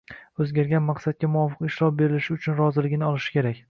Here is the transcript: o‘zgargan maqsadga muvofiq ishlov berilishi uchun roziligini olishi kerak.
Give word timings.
o‘zgargan 0.45 0.85
maqsadga 0.87 1.31
muvofiq 1.35 1.71
ishlov 1.71 1.95
berilishi 2.03 2.37
uchun 2.41 2.61
roziligini 2.65 3.13
olishi 3.15 3.37
kerak. 3.41 3.59